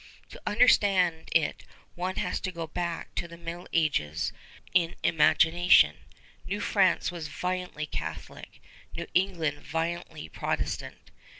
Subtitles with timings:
[0.29, 1.63] To understand it
[1.93, 4.33] one has to go back to the Middle Ages
[4.73, 5.97] in imagination.
[6.47, 8.59] New France was violently Catholic,
[8.95, 11.11] New England violently Protestant.